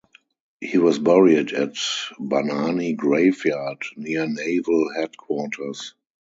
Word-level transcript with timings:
He 0.59 0.79
was 0.79 0.97
buried 0.97 1.53
at 1.53 1.75
Banani 2.19 2.95
graveyard 2.95 3.83
near 3.95 4.25
Naval 4.27 4.91
Headquarters. 4.95 5.93